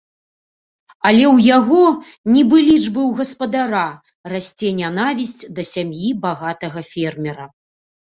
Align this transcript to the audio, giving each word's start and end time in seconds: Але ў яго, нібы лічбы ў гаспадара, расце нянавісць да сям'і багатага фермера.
Але 1.07 1.25
ў 1.35 1.49
яго, 1.57 1.83
нібы 2.37 2.57
лічбы 2.69 2.81
ў 2.83 3.11
гаспадара, 3.19 3.83
расце 4.33 4.69
нянавісць 4.79 5.47
да 5.59 5.67
сям'і 5.73 6.09
багатага 6.25 6.79
фермера. 6.91 7.45